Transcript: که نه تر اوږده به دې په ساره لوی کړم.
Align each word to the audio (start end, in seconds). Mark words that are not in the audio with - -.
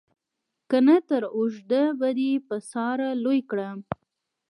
که 0.69 0.77
نه 0.87 0.97
تر 1.07 1.23
اوږده 1.35 1.83
به 1.99 2.09
دې 2.17 2.31
په 2.47 2.55
ساره 2.71 3.09
لوی 3.23 3.39
کړم. 3.49 3.77